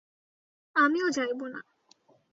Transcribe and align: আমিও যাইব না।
আমিও 0.75 1.07
যাইব 1.09 1.41
না। 1.47 1.59